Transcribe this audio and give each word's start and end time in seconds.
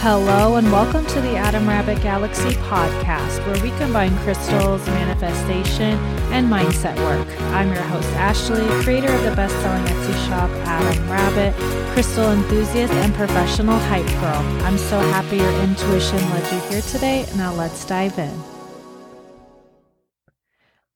Hello, 0.00 0.54
and 0.54 0.70
welcome 0.70 1.04
to 1.06 1.20
the 1.20 1.34
Adam 1.34 1.68
Rabbit 1.68 2.00
Galaxy 2.02 2.50
podcast, 2.70 3.44
where 3.44 3.60
we 3.64 3.76
combine 3.78 4.16
crystals, 4.18 4.86
manifestation, 4.86 5.98
and 6.30 6.46
mindset 6.46 6.96
work. 6.98 7.26
I'm 7.52 7.72
your 7.72 7.82
host, 7.82 8.08
Ashley, 8.10 8.64
creator 8.84 9.12
of 9.12 9.24
the 9.24 9.34
best 9.34 9.52
selling 9.54 9.84
Etsy 9.86 10.28
shop, 10.28 10.50
Adam 10.68 11.10
Rabbit, 11.10 11.52
crystal 11.94 12.30
enthusiast, 12.30 12.92
and 12.92 13.12
professional 13.12 13.76
hype 13.76 14.06
girl. 14.20 14.62
I'm 14.64 14.78
so 14.78 15.00
happy 15.00 15.38
your 15.38 15.62
intuition 15.62 16.18
led 16.30 16.52
you 16.52 16.60
here 16.70 16.82
today. 16.82 17.26
Now, 17.36 17.52
let's 17.52 17.84
dive 17.84 18.16
in. 18.20 18.57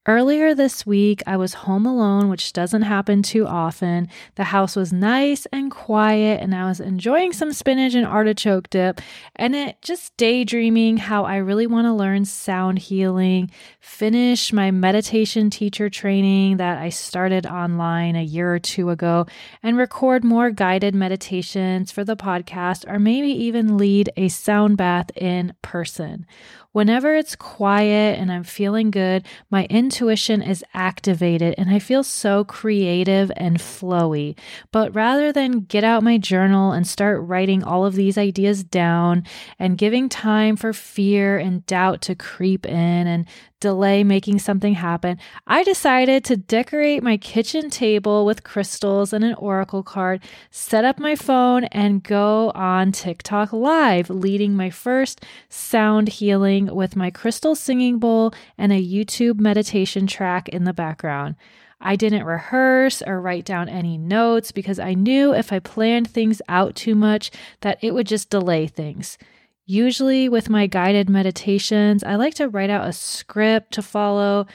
Earlier 0.05 0.53
this 0.53 0.85
week, 0.85 1.23
I 1.25 1.37
was 1.37 1.53
home 1.53 1.85
alone, 1.85 2.27
which 2.27 2.51
doesn't 2.51 2.81
happen 2.81 3.23
too 3.23 3.47
often. 3.47 4.09
The 4.35 4.43
house 4.43 4.75
was 4.75 4.91
nice 4.91 5.45
and 5.53 5.71
quiet, 5.71 6.41
and 6.41 6.53
I 6.53 6.65
was 6.67 6.81
enjoying 6.81 7.31
some 7.31 7.53
spinach 7.53 7.93
and 7.93 8.05
artichoke 8.05 8.69
dip, 8.69 8.99
and 9.37 9.55
it 9.55 9.81
just 9.81 10.17
daydreaming 10.17 10.97
how 10.97 11.23
I 11.23 11.37
really 11.37 11.67
want 11.67 11.85
to 11.85 11.93
learn 11.93 12.25
sound 12.25 12.79
healing, 12.79 13.49
finish 13.79 14.51
my 14.51 14.71
meditation 14.71 15.49
teacher 15.49 15.89
training 15.89 16.57
that 16.57 16.79
I 16.79 16.89
started 16.89 17.45
online 17.45 18.17
a 18.17 18.23
year 18.23 18.53
or 18.53 18.59
two 18.59 18.89
ago, 18.89 19.25
and 19.61 19.77
record 19.77 20.25
more 20.25 20.51
guided 20.51 20.93
meditations 20.93 21.93
for 21.93 22.03
the 22.03 22.17
podcast, 22.17 22.85
or 22.91 22.99
maybe 22.99 23.29
even 23.29 23.77
lead 23.77 24.09
a 24.17 24.27
sound 24.27 24.75
bath 24.75 25.11
in 25.15 25.53
person. 25.61 26.25
Whenever 26.73 27.15
it's 27.15 27.35
quiet 27.35 28.17
and 28.19 28.31
I'm 28.31 28.43
feeling 28.43 28.89
good, 28.89 29.23
my 29.51 29.65
intuition 29.93 30.41
is 30.41 30.65
activated 30.73 31.53
and 31.55 31.69
I 31.69 31.77
feel 31.77 32.03
so 32.03 32.43
creative 32.43 33.31
and 33.37 33.59
flowy. 33.59 34.35
But 34.71 34.95
rather 34.95 35.31
than 35.31 35.65
get 35.65 35.83
out 35.83 36.01
my 36.01 36.17
journal 36.17 36.71
and 36.71 36.87
start 36.87 37.21
writing 37.21 37.63
all 37.63 37.85
of 37.85 37.93
these 37.93 38.17
ideas 38.17 38.63
down 38.63 39.23
and 39.59 39.77
giving 39.77 40.09
time 40.09 40.55
for 40.55 40.73
fear 40.73 41.37
and 41.37 41.63
doubt 41.67 42.01
to 42.03 42.15
creep 42.15 42.65
in 42.65 43.05
and 43.05 43.27
delay 43.63 44.03
making 44.03 44.39
something 44.39 44.73
happen, 44.73 45.17
I 45.47 45.63
decided 45.63 46.25
to 46.25 46.35
decorate 46.35 47.01
my 47.01 47.15
kitchen 47.15 47.69
table 47.69 48.25
with 48.25 48.43
crystals 48.43 49.13
and 49.13 49.23
an 49.23 49.35
oracle 49.35 49.83
card, 49.83 50.21
set 50.51 50.83
up 50.83 50.99
my 50.99 51.15
phone, 51.15 51.63
and 51.71 52.03
go 52.03 52.51
on 52.53 52.91
TikTok 52.91 53.53
live, 53.53 54.09
leading 54.09 54.53
my 54.53 54.69
first 54.69 55.23
sound 55.47 56.09
healing 56.09 56.75
with 56.75 56.97
my 56.97 57.09
crystal 57.09 57.55
singing 57.55 57.99
bowl 57.99 58.33
and 58.57 58.73
a 58.73 58.85
YouTube 58.85 59.39
meditation 59.39 60.07
track 60.07 60.49
in 60.49 60.65
the 60.65 60.73
background. 60.73 61.35
I 61.79 61.95
didn't 61.95 62.25
rehearse 62.25 63.01
or 63.01 63.21
write 63.21 63.45
down 63.45 63.69
any 63.69 63.97
notes 63.97 64.51
because 64.51 64.77
I 64.77 64.93
knew 64.93 65.33
if 65.33 65.53
I 65.53 65.59
planned 65.59 66.09
things 66.09 66.41
out 66.49 66.75
too 66.75 66.95
much 66.95 67.31
that 67.61 67.77
it 67.81 67.93
would 67.93 68.07
just 68.07 68.29
delay 68.29 68.67
things. 68.67 69.17
Usually, 69.65 70.27
with 70.27 70.49
my 70.49 70.67
guided 70.67 71.09
meditations, 71.09 72.03
I 72.03 72.15
like 72.15 72.33
to 72.35 72.49
write 72.49 72.69
out 72.69 72.87
a 72.87 72.93
script 72.93 73.71
to 73.73 73.81
follow, 73.81 74.45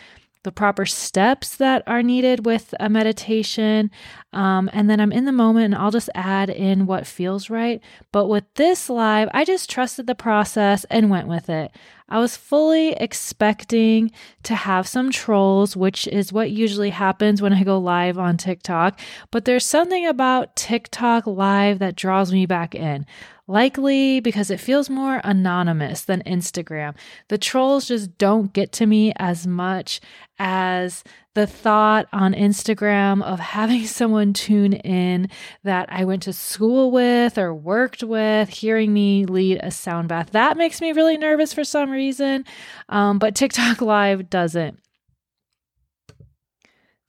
the 0.44 0.52
proper 0.52 0.86
steps 0.86 1.56
that 1.56 1.82
are 1.86 2.02
needed 2.02 2.46
with 2.46 2.74
a 2.80 2.88
meditation. 2.88 3.90
Um, 4.32 4.70
and 4.72 4.88
then 4.88 5.00
I'm 5.00 5.12
in 5.12 5.24
the 5.24 5.32
moment 5.32 5.66
and 5.66 5.74
I'll 5.74 5.90
just 5.90 6.10
add 6.14 6.48
in 6.48 6.86
what 6.86 7.06
feels 7.06 7.50
right. 7.50 7.82
But 8.12 8.28
with 8.28 8.44
this 8.54 8.88
live, 8.88 9.28
I 9.34 9.44
just 9.44 9.68
trusted 9.68 10.06
the 10.06 10.14
process 10.14 10.84
and 10.90 11.10
went 11.10 11.28
with 11.28 11.50
it. 11.50 11.72
I 12.08 12.18
was 12.18 12.36
fully 12.36 12.92
expecting 12.92 14.10
to 14.44 14.54
have 14.54 14.88
some 14.88 15.10
trolls, 15.10 15.76
which 15.76 16.06
is 16.08 16.32
what 16.32 16.50
usually 16.50 16.90
happens 16.90 17.42
when 17.42 17.52
I 17.52 17.64
go 17.64 17.78
live 17.78 18.16
on 18.18 18.38
TikTok. 18.38 18.98
But 19.30 19.44
there's 19.44 19.66
something 19.66 20.06
about 20.06 20.56
TikTok 20.56 21.26
live 21.26 21.78
that 21.80 21.96
draws 21.96 22.32
me 22.32 22.46
back 22.46 22.74
in. 22.74 23.04
Likely 23.50 24.20
because 24.20 24.50
it 24.50 24.60
feels 24.60 24.90
more 24.90 25.22
anonymous 25.24 26.02
than 26.02 26.22
Instagram. 26.24 26.94
The 27.28 27.38
trolls 27.38 27.88
just 27.88 28.18
don't 28.18 28.52
get 28.52 28.72
to 28.72 28.86
me 28.86 29.14
as 29.16 29.46
much 29.46 30.02
as 30.38 31.02
the 31.34 31.46
thought 31.46 32.06
on 32.12 32.34
Instagram 32.34 33.22
of 33.22 33.40
having 33.40 33.86
someone 33.86 34.34
tune 34.34 34.74
in 34.74 35.30
that 35.64 35.88
I 35.90 36.04
went 36.04 36.24
to 36.24 36.32
school 36.34 36.90
with 36.90 37.38
or 37.38 37.54
worked 37.54 38.02
with, 38.02 38.50
hearing 38.50 38.92
me 38.92 39.24
lead 39.24 39.60
a 39.62 39.70
sound 39.70 40.08
bath. 40.08 40.30
That 40.32 40.58
makes 40.58 40.82
me 40.82 40.92
really 40.92 41.16
nervous 41.16 41.54
for 41.54 41.64
some 41.64 41.90
reason. 41.90 42.44
Um, 42.90 43.18
but 43.18 43.34
TikTok 43.34 43.80
Live 43.80 44.28
doesn't. 44.28 44.78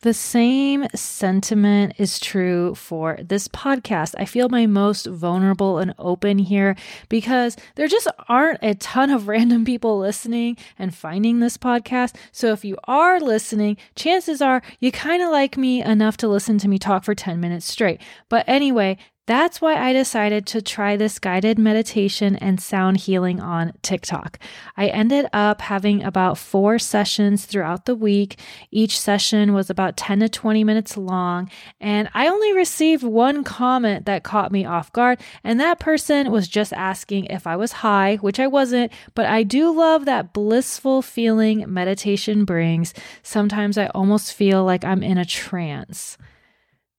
The 0.02 0.14
same 0.14 0.88
sentiment 0.96 1.96
is 1.98 2.22
true 2.22 2.74
for 2.74 3.20
this 3.22 3.50
podcast. 3.50 4.16
I 4.18 4.24
feel 4.24 4.48
my 4.48 4.66
most 4.66 5.08
vulnerable 5.08 5.78
and 5.78 5.94
open 6.00 6.40
here 6.40 6.78
because 7.10 7.58
there 7.76 7.90
just 7.90 8.08
aren't 8.30 8.60
a 8.62 8.76
ton 8.76 9.10
of 9.10 9.28
random 9.28 9.66
people 9.66 10.00
listening 10.00 10.56
and 10.78 10.96
finding 10.96 11.42
this 11.42 11.58
podcast. 11.58 12.16
So 12.32 12.54
if 12.54 12.64
you 12.64 12.78
are 12.86 13.20
listening, 13.20 13.76
chances 13.96 14.42
are 14.42 14.62
you 14.80 14.90
kind 14.90 15.22
of 15.22 15.32
like 15.32 15.58
me 15.58 15.84
enough 15.84 16.16
to 16.18 16.30
listen 16.30 16.58
to 16.60 16.70
me 16.70 16.80
talk 16.80 17.04
for 17.04 17.14
10 17.14 17.42
minutes 17.42 17.66
straight. 17.66 18.00
But 18.30 18.46
anyway, 18.48 18.98
that's 19.30 19.62
why 19.62 19.76
I 19.76 19.94
decided 19.94 20.48
to 20.48 20.60
try 20.60 20.98
this 20.98 21.20
guided 21.20 21.60
meditation 21.60 22.36
and 22.38 22.60
sound 22.60 22.98
healing 22.98 23.40
on 23.40 23.74
TikTok. 23.84 24.40
I 24.76 24.88
ended 24.88 25.28
up 25.32 25.62
having 25.62 26.02
about 26.02 26.40
four 26.40 26.80
sessions 26.80 27.46
throughout 27.46 27.86
the 27.86 27.94
week. 27.94 28.40
Each 28.72 29.00
session 29.00 29.54
was 29.54 29.70
about 29.70 29.98
10 29.98 30.22
to 30.22 30.30
20 30.30 30.64
minutes 30.64 30.98
long, 30.98 31.48
and 31.80 32.10
I 32.16 32.28
only 32.28 32.54
received 32.54 33.04
one 33.04 33.44
comment 33.44 34.08
that 34.08 34.24
caught 34.24 34.52
me 34.52 34.66
off 34.66 34.92
guard, 34.94 35.22
and 35.44 35.60
that 35.60 35.80
person 35.80 36.32
was 36.32 36.48
just 36.48 36.74
asking 36.74 37.26
if 37.26 37.46
I 37.46 37.56
was 37.56 37.72
high, 37.84 38.16
which 38.16 38.40
I 38.40 38.48
wasn't, 38.48 38.92
but 39.14 39.28
I 39.28 39.44
do 39.44 39.72
love 39.72 40.06
that 40.06 40.34
blissful 40.34 41.04
feeling 41.04 41.72
meditation 41.72 42.46
brings. 42.46 42.96
Sometimes 43.22 43.78
I 43.78 43.88
almost 43.94 44.34
feel 44.34 44.66
like 44.66 44.84
I'm 44.84 45.04
in 45.04 45.20
a 45.20 45.26
trance. 45.26 46.18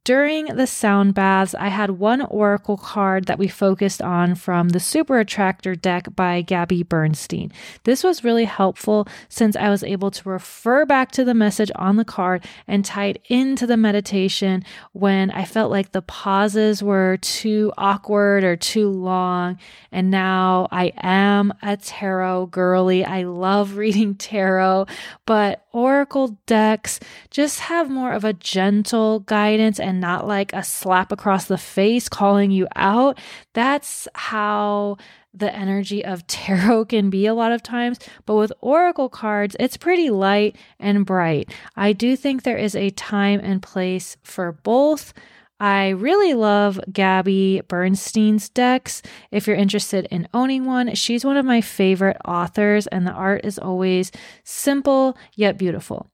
During 0.03 0.47
the 0.47 0.66
sound 0.66 1.12
baths, 1.12 1.55
I 1.55 1.69
had 1.69 1.91
one 1.91 2.22
oracle 2.22 2.78
card 2.78 3.27
that 3.27 3.38
we 3.38 3.49
focused 3.49 4.00
on 4.00 4.34
from 4.34 4.71
the 4.71 4.81
Super 4.81 5.19
Attractor 5.19 5.75
deck 5.75 6.09
by 6.16 6.41
Gabby 6.41 6.83
Bernstein. 6.83 7.53
This 7.84 8.03
was 8.03 8.25
really 8.25 8.47
helpful 8.47 9.06
since 9.28 9.56
I 9.56 9.69
was 9.69 9.84
able 9.84 10.10
to 10.12 10.28
refer 10.31 10.87
back 10.87 11.12
to 11.12 11.25
the 11.25 11.34
message 11.34 11.71
on 11.77 11.97
the 11.97 12.06
card 12.06 12.47
and 12.66 12.83
tie 12.83 13.09
it 13.09 13.22
into 13.28 13.66
the 13.66 13.77
meditation 13.77 14.65
when 14.93 15.31
I 15.33 15.44
felt 15.44 15.71
like 15.71 15.93
the 15.93 16.00
pauses 16.00 16.83
were 16.83 17.19
too 17.19 17.71
awkward 17.77 18.43
or 18.43 18.56
too 18.56 18.89
long. 18.89 19.59
And 19.93 20.10
now 20.10 20.69
I 20.71 20.94
am 20.97 21.53
a 21.60 21.77
tarot 21.77 22.47
girly. 22.47 23.05
I 23.05 23.25
love 23.25 23.77
reading 23.77 24.15
tarot, 24.15 24.87
but 25.27 25.66
oracle 25.73 26.39
decks 26.47 27.01
just 27.31 27.61
have 27.61 27.91
more 27.91 28.13
of 28.13 28.25
a 28.25 28.33
gentle 28.33 29.21
guidance 29.21 29.79
and 29.79 30.01
not 30.01 30.27
like 30.27 30.53
a 30.53 30.65
slap 30.65 31.13
across 31.13 31.47
the 31.47 31.59
face 31.59 32.09
calling 32.09 32.51
you 32.51 32.67
out. 32.77 33.19
That's 33.53 34.09
how 34.15 34.97
the 35.33 35.55
energy 35.55 36.05
of 36.05 36.27
tarot 36.27 36.87
can 36.87 37.11
be 37.11 37.27
a 37.27 37.35
lot 37.35 37.53
of 37.53 37.63
times. 37.63 37.99
But 38.27 38.37
with 38.37 38.53
oracle 38.61 39.09
cards, 39.09 39.57
it's 39.61 39.77
pretty 39.77 40.11
light 40.11 40.57
and 40.79 41.07
bright. 41.07 41.53
I 41.77 41.93
do 41.93 42.17
think 42.17 42.43
there 42.43 42.59
is 42.59 42.75
a 42.75 42.91
time 42.91 43.41
and 43.43 43.63
place 43.63 44.17
for 44.23 44.53
both. 44.53 45.13
I 45.60 45.91
really 45.91 46.32
love 46.32 46.81
Gabby 46.91 47.60
Bernstein's 47.69 48.48
decks. 48.48 49.03
If 49.31 49.47
you're 49.47 49.56
interested 49.56 50.09
in 50.10 50.26
owning 50.32 50.65
one, 50.65 50.94
she's 50.94 51.25
one 51.25 51.37
of 51.37 51.44
my 51.44 51.60
favorite 51.60 52.16
authors, 52.25 52.87
and 52.87 53.06
the 53.06 53.12
art 53.12 53.44
is 53.44 53.59
always 53.59 54.10
simple 54.43 55.19
yet 55.34 55.59
beautiful. 55.59 56.10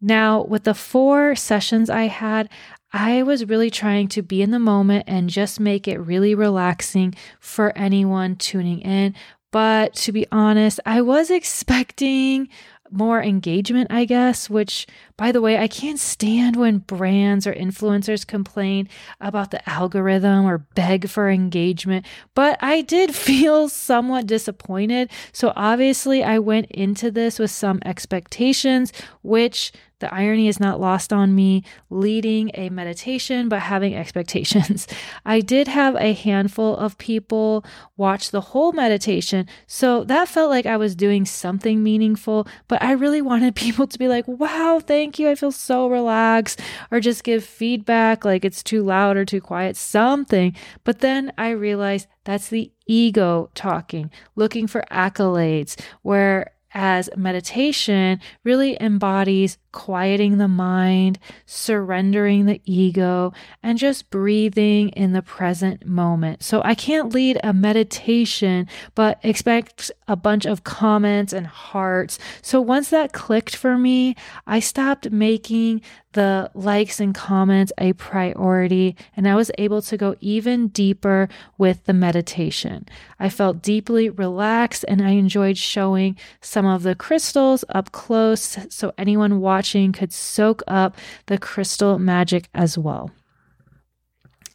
Now, 0.00 0.44
with 0.44 0.64
the 0.64 0.72
four 0.72 1.36
sessions 1.36 1.90
I 1.90 2.04
had, 2.04 2.48
I 2.92 3.22
was 3.22 3.44
really 3.44 3.70
trying 3.70 4.08
to 4.08 4.22
be 4.22 4.40
in 4.40 4.50
the 4.50 4.58
moment 4.58 5.04
and 5.06 5.28
just 5.28 5.60
make 5.60 5.86
it 5.86 5.98
really 5.98 6.34
relaxing 6.34 7.14
for 7.38 7.76
anyone 7.76 8.36
tuning 8.36 8.80
in. 8.80 9.14
But 9.52 9.94
to 9.96 10.12
be 10.12 10.26
honest, 10.32 10.80
I 10.86 11.02
was 11.02 11.30
expecting 11.30 12.48
more 12.90 13.22
engagement, 13.22 13.88
I 13.90 14.04
guess, 14.04 14.50
which, 14.50 14.86
by 15.20 15.32
the 15.32 15.42
way, 15.42 15.58
I 15.58 15.68
can't 15.68 15.98
stand 16.00 16.56
when 16.56 16.78
brands 16.78 17.46
or 17.46 17.52
influencers 17.52 18.26
complain 18.26 18.88
about 19.20 19.50
the 19.50 19.68
algorithm 19.68 20.46
or 20.46 20.56
beg 20.56 21.10
for 21.10 21.28
engagement. 21.28 22.06
But 22.34 22.56
I 22.62 22.80
did 22.80 23.14
feel 23.28 23.68
somewhat 23.68 24.26
disappointed. 24.26 25.10
So 25.34 25.52
obviously, 25.56 26.24
I 26.24 26.38
went 26.38 26.70
into 26.70 27.10
this 27.10 27.38
with 27.38 27.50
some 27.50 27.80
expectations, 27.84 28.94
which 29.20 29.72
the 30.00 30.12
irony 30.12 30.48
is 30.48 30.58
not 30.58 30.80
lost 30.80 31.12
on 31.12 31.34
me 31.34 31.62
leading 31.90 32.50
a 32.54 32.70
meditation, 32.70 33.48
but 33.48 33.60
having 33.60 33.94
expectations. 34.00 34.86
I 35.24 35.40
did 35.40 35.68
have 35.68 35.94
a 35.96 36.14
handful 36.14 36.76
of 36.76 36.98
people 36.98 37.64
watch 37.96 38.30
the 38.30 38.40
whole 38.40 38.72
meditation. 38.72 39.46
So 39.66 40.04
that 40.04 40.28
felt 40.28 40.50
like 40.50 40.66
I 40.66 40.78
was 40.78 40.94
doing 40.94 41.26
something 41.26 41.82
meaningful, 41.82 42.48
but 42.66 42.82
I 42.82 42.92
really 42.92 43.22
wanted 43.22 43.54
people 43.60 43.86
to 43.86 43.98
be 43.98 44.08
like, 44.08 44.26
wow, 44.26 44.80
thank 44.84 45.09
thank 45.10 45.18
you. 45.18 45.28
I 45.28 45.34
feel 45.34 45.50
so 45.50 45.88
relaxed, 45.88 46.60
or 46.92 47.00
just 47.00 47.24
give 47.24 47.42
feedback 47.42 48.24
like 48.24 48.44
it's 48.44 48.62
too 48.62 48.84
loud 48.84 49.16
or 49.16 49.24
too 49.24 49.40
quiet, 49.40 49.76
something. 49.76 50.54
But 50.84 51.00
then 51.00 51.32
I 51.36 51.50
realized 51.50 52.06
that's 52.22 52.48
the 52.48 52.70
ego 52.86 53.50
talking, 53.56 54.12
looking 54.36 54.68
for 54.68 54.84
accolades, 54.88 55.76
whereas 56.02 57.10
meditation 57.16 58.20
really 58.44 58.80
embodies 58.80 59.58
quieting 59.72 60.38
the 60.38 60.48
mind, 60.48 61.18
surrendering 61.46 62.46
the 62.46 62.60
ego, 62.64 63.32
and 63.62 63.78
just 63.78 64.10
breathing 64.10 64.90
in 64.90 65.12
the 65.12 65.22
present 65.22 65.86
moment. 65.86 66.42
So 66.42 66.62
I 66.64 66.74
can't 66.74 67.12
lead 67.14 67.38
a 67.42 67.52
meditation, 67.52 68.66
but 68.94 69.18
expect 69.22 69.90
a 70.08 70.16
bunch 70.16 70.46
of 70.46 70.64
comments 70.64 71.32
and 71.32 71.46
hearts. 71.46 72.18
So 72.42 72.60
once 72.60 72.90
that 72.90 73.12
clicked 73.12 73.54
for 73.54 73.78
me, 73.78 74.16
I 74.46 74.60
stopped 74.60 75.10
making 75.10 75.82
the 76.12 76.50
likes 76.54 76.98
and 76.98 77.14
comments 77.14 77.72
a 77.78 77.92
priority, 77.92 78.96
and 79.16 79.28
I 79.28 79.36
was 79.36 79.50
able 79.58 79.80
to 79.82 79.96
go 79.96 80.16
even 80.20 80.68
deeper 80.68 81.28
with 81.56 81.84
the 81.84 81.92
meditation. 81.92 82.86
I 83.20 83.28
felt 83.28 83.62
deeply 83.62 84.10
relaxed 84.10 84.84
and 84.88 85.00
I 85.00 85.10
enjoyed 85.10 85.56
showing 85.56 86.16
some 86.40 86.66
of 86.66 86.82
the 86.82 86.96
crystals 86.96 87.64
up 87.68 87.92
close 87.92 88.58
so 88.70 88.92
anyone 88.98 89.40
watching 89.40 89.59
could 89.92 90.12
soak 90.12 90.62
up 90.66 90.96
the 91.26 91.38
crystal 91.38 91.98
magic 91.98 92.48
as 92.54 92.76
well 92.76 93.10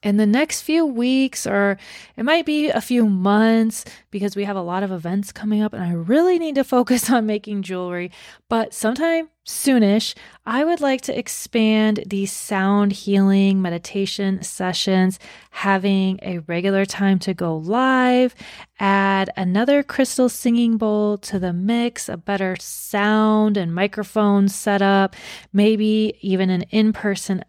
in 0.05 0.17
the 0.17 0.25
next 0.27 0.61
few 0.61 0.85
weeks, 0.85 1.47
or 1.47 1.79
it 2.15 2.23
might 2.23 2.45
be 2.45 2.69
a 2.69 2.79
few 2.79 3.09
months 3.09 3.83
because 4.11 4.35
we 4.35 4.43
have 4.43 4.55
a 4.55 4.61
lot 4.61 4.83
of 4.83 4.91
events 4.91 5.31
coming 5.31 5.63
up 5.63 5.73
and 5.73 5.83
I 5.83 5.93
really 5.93 6.37
need 6.37 6.55
to 6.55 6.63
focus 6.63 7.09
on 7.11 7.25
making 7.25 7.63
jewelry. 7.63 8.11
But 8.47 8.73
sometime 8.73 9.29
soonish, 9.45 10.15
I 10.45 10.63
would 10.63 10.81
like 10.81 11.01
to 11.01 11.17
expand 11.17 12.03
these 12.07 12.31
sound 12.31 12.91
healing 12.91 13.61
meditation 13.61 14.41
sessions, 14.43 15.19
having 15.51 16.19
a 16.21 16.39
regular 16.39 16.85
time 16.85 17.19
to 17.19 17.33
go 17.33 17.57
live, 17.57 18.35
add 18.79 19.29
another 19.37 19.83
crystal 19.83 20.29
singing 20.29 20.77
bowl 20.77 21.17
to 21.19 21.39
the 21.39 21.53
mix, 21.53 22.09
a 22.09 22.17
better 22.17 22.55
sound 22.59 23.57
and 23.57 23.73
microphone 23.73 24.49
setup, 24.49 25.15
maybe 25.53 26.17
even 26.21 26.49
an 26.49 26.63
in 26.71 26.91
person 26.93 27.43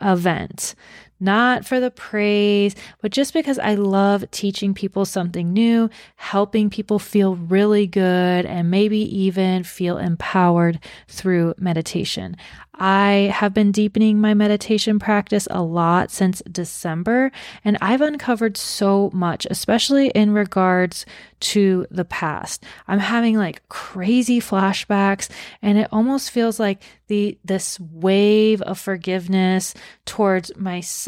event 0.00 0.74
not 1.20 1.64
for 1.64 1.80
the 1.80 1.90
praise, 1.90 2.74
but 3.00 3.12
just 3.12 3.32
because 3.32 3.58
I 3.58 3.74
love 3.74 4.30
teaching 4.30 4.74
people 4.74 5.04
something 5.04 5.52
new, 5.52 5.90
helping 6.16 6.70
people 6.70 6.98
feel 6.98 7.36
really 7.36 7.86
good, 7.86 8.46
and 8.46 8.70
maybe 8.70 8.98
even 9.18 9.64
feel 9.64 9.98
empowered 9.98 10.80
through 11.08 11.54
meditation. 11.58 12.36
I 12.76 13.30
have 13.32 13.54
been 13.54 13.70
deepening 13.70 14.20
my 14.20 14.34
meditation 14.34 14.98
practice 14.98 15.46
a 15.50 15.62
lot 15.62 16.10
since 16.10 16.42
December, 16.50 17.30
and 17.64 17.78
I've 17.80 18.00
uncovered 18.00 18.56
so 18.56 19.10
much, 19.12 19.46
especially 19.48 20.08
in 20.08 20.32
regards 20.32 21.06
to 21.40 21.86
the 21.90 22.04
past. 22.04 22.64
I'm 22.88 22.98
having 22.98 23.36
like 23.36 23.68
crazy 23.68 24.40
flashbacks, 24.40 25.28
and 25.62 25.78
it 25.78 25.88
almost 25.92 26.30
feels 26.30 26.58
like 26.58 26.82
the 27.06 27.38
this 27.44 27.78
wave 27.78 28.60
of 28.62 28.78
forgiveness 28.78 29.74
towards 30.04 30.56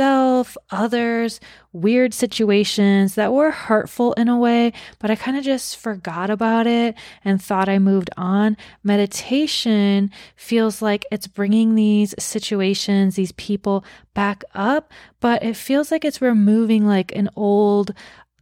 myself, 0.06 0.56
others, 0.70 1.41
weird 1.73 2.14
situations 2.14 3.17
that 3.17 3.32
were 3.32 3.50
hurtful 3.50 4.12
in 4.12 4.29
a 4.29 4.38
way, 4.38 4.73
but 5.00 5.11
I 5.11 5.17
kind 5.17 5.37
of 5.37 5.44
just 5.44 5.76
forgot 5.76 6.31
about 6.31 6.67
it 6.67 6.94
and 7.25 7.43
thought 7.43 7.69
I 7.69 7.79
moved 7.79 8.11
on. 8.17 8.56
Meditation 8.85 10.11
feels 10.37 10.81
like 10.81 11.05
it's 11.11 11.26
bringing 11.26 11.75
these 11.75 12.14
situations, 12.19 13.17
these 13.17 13.32
people 13.32 13.85
back 14.14 14.44
up, 14.55 14.93
but 15.20 15.43
it 15.43 15.56
feels 15.56 15.91
like 15.91 16.05
it's 16.05 16.23
removing 16.23 16.87
like 16.87 17.14
an 17.17 17.29
old 17.35 17.93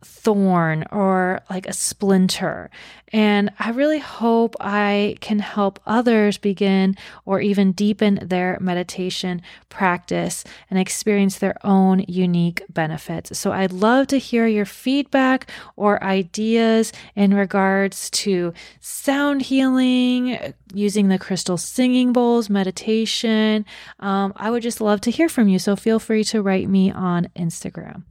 thorn 0.05 0.85
or 0.91 1.41
like 1.51 1.67
a 1.67 1.73
splinter. 1.73 2.71
And 3.13 3.51
I 3.59 3.71
really 3.71 4.01
hope 4.01 4.57
I 4.61 5.17
can 5.21 5.39
help 5.39 5.79
others 5.87 6.37
begin 6.37 6.97
or 7.25 7.41
even 7.41 7.73
deepen 7.73 8.19
their 8.21 8.59
meditation 8.61 9.41
practice 9.69 10.43
and 10.69 10.79
experience 10.79 11.39
their 11.39 11.55
own 11.65 12.05
unique 12.09 12.63
benefits. 12.69 13.39
So 13.39 13.53
I'd 13.53 13.71
love 13.71 14.09
to 14.09 14.19
hear 14.19 14.47
your 14.47 14.65
feedback 14.65 15.49
or 15.77 16.03
ideas 16.03 16.93
in 17.15 17.35
regards 17.35 18.11
to 18.11 18.53
sound 18.81 19.43
healing, 19.43 20.55
using 20.73 21.09
the 21.09 21.19
crystal 21.19 21.57
singing 21.57 22.13
bowls, 22.13 22.51
meditation. 22.51 23.65
Um, 24.01 24.33
I 24.37 24.51
would 24.51 24.63
just 24.63 24.81
love 24.81 25.01
to 25.03 25.13
hear 25.13 25.29
from 25.29 25.49
you. 25.49 25.61
So 25.61 25.77
feel 25.77 26.01
free 26.01 26.25
to 26.25 26.43
write 26.43 26.69
me 26.69 26.91
on 26.91 27.29
Instagram. 27.37 28.03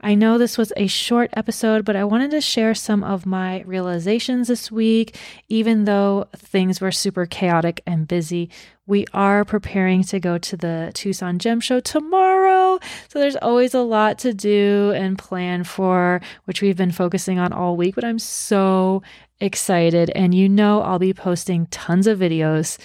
I 0.00 0.14
know 0.14 0.38
this 0.38 0.56
was 0.56 0.72
a 0.76 0.86
short 0.86 1.30
episode, 1.32 1.84
but 1.84 1.96
I 1.96 2.04
wanted 2.04 2.30
to 2.30 2.40
share 2.40 2.72
some 2.72 3.02
of 3.02 3.26
my 3.26 3.62
realizations 3.62 4.46
this 4.46 4.70
week. 4.70 5.18
Even 5.48 5.86
though 5.86 6.28
things 6.36 6.80
were 6.80 6.92
super 6.92 7.26
chaotic 7.26 7.82
and 7.84 8.06
busy, 8.06 8.48
we 8.86 9.06
are 9.12 9.44
preparing 9.44 10.04
to 10.04 10.20
go 10.20 10.38
to 10.38 10.56
the 10.56 10.92
Tucson 10.94 11.40
Gem 11.40 11.58
Show 11.58 11.80
tomorrow. 11.80 12.78
So 13.08 13.18
there's 13.18 13.36
always 13.36 13.74
a 13.74 13.80
lot 13.80 14.18
to 14.20 14.32
do 14.32 14.92
and 14.94 15.18
plan 15.18 15.64
for, 15.64 16.20
which 16.44 16.62
we've 16.62 16.76
been 16.76 16.92
focusing 16.92 17.40
on 17.40 17.52
all 17.52 17.76
week. 17.76 17.96
But 17.96 18.04
I'm 18.04 18.20
so 18.20 19.02
excited. 19.40 20.10
And 20.10 20.32
you 20.32 20.48
know, 20.48 20.80
I'll 20.80 21.00
be 21.00 21.12
posting 21.12 21.66
tons 21.66 22.06
of 22.06 22.20
videos 22.20 22.78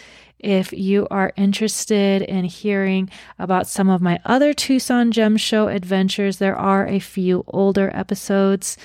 if 0.43 0.73
you 0.73 1.07
are 1.09 1.33
interested 1.35 2.21
in 2.21 2.45
hearing 2.45 3.09
about 3.39 3.67
some 3.67 3.89
of 3.89 4.01
my 4.01 4.19
other 4.25 4.53
Tucson 4.53 5.11
Gem 5.11 5.37
Show 5.37 5.69
adventures, 5.69 6.37
there 6.37 6.55
are 6.55 6.85
a 6.85 6.99
few 6.99 7.43
older 7.47 7.89
episodes. 7.93 8.77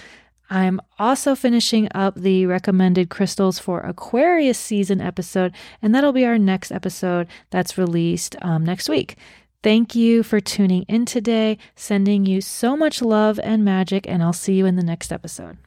I'm 0.51 0.81
also 0.99 1.35
finishing 1.35 1.89
up 1.95 2.15
the 2.15 2.47
recommended 2.47 3.11
crystals 3.11 3.59
for 3.59 3.81
Aquarius 3.81 4.59
season 4.59 5.01
episode, 5.01 5.53
and 5.83 5.95
that'll 5.95 6.13
be 6.13 6.25
our 6.25 6.39
next 6.39 6.73
episode 6.73 7.29
that's 7.51 7.77
released 7.77 8.37
um, 8.41 8.65
next 8.65 8.89
week. 8.89 9.17
Thank 9.63 9.95
you 9.95 10.23
for 10.23 10.41
tuning 10.41 10.85
in 10.89 11.05
today, 11.05 11.59
sending 11.75 12.25
you 12.25 12.41
so 12.41 12.77
much 12.77 13.03
love 13.03 13.39
and 13.43 13.65
magic, 13.65 14.09
and 14.09 14.23
I'll 14.23 14.33
see 14.33 14.55
you 14.55 14.65
in 14.65 14.77
the 14.77 14.85
next 14.85 15.13
episode. 15.13 15.59